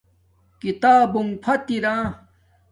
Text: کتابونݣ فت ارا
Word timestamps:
کتابونݣ 0.61 1.29
فت 1.43 1.65
ارا 1.75 1.95